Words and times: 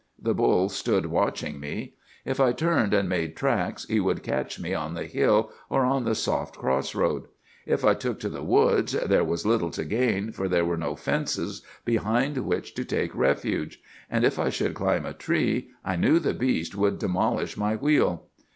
The 0.19 0.33
bull 0.33 0.67
stood 0.69 1.05
watching 1.05 1.59
me. 1.59 1.93
If 2.25 2.39
I 2.39 2.53
turned 2.53 2.91
and 2.91 3.07
made 3.07 3.35
tracks 3.35 3.85
he 3.85 3.99
would 3.99 4.23
catch 4.23 4.59
me 4.59 4.73
on 4.73 4.95
the 4.95 5.05
hill 5.05 5.51
or 5.69 5.85
on 5.85 6.05
the 6.05 6.15
soft 6.15 6.57
cross 6.57 6.95
road. 6.95 7.25
If 7.67 7.85
I 7.85 7.93
took 7.93 8.19
to 8.21 8.29
the 8.29 8.41
woods 8.41 8.93
there 8.93 9.23
was 9.23 9.45
little 9.45 9.69
to 9.69 9.85
gain, 9.85 10.31
for 10.31 10.47
there 10.49 10.65
were 10.65 10.75
no 10.75 10.95
fences 10.95 11.61
behind 11.85 12.35
which 12.39 12.73
to 12.73 12.83
take 12.83 13.13
refuge; 13.13 13.79
and 14.09 14.23
if 14.25 14.39
I 14.39 14.49
should 14.49 14.73
climb 14.73 15.05
a 15.05 15.13
tree 15.13 15.69
I 15.85 15.97
knew 15.97 16.17
the 16.17 16.33
beast 16.33 16.75
would 16.75 16.97
demolish 16.97 17.55
my 17.55 17.75
wheel. 17.75 18.25